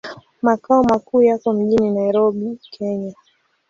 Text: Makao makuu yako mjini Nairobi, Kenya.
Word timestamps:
Makao 0.41 0.83
makuu 0.83 1.21
yako 1.23 1.53
mjini 1.53 1.89
Nairobi, 1.91 2.57
Kenya. 2.71 3.15